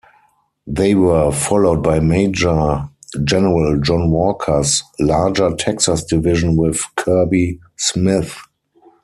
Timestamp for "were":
0.95-1.31